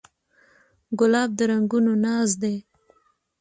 [0.99, 2.55] ګلاب د رنګونو ناز دی.